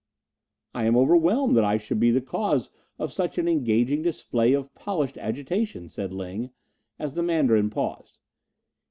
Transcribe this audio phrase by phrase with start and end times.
[0.73, 4.73] '""I am overwhelmed that I should be the cause of such an engaging display of
[4.73, 6.49] polished agitation," said Ling,
[6.97, 8.17] as the Mandarin paused.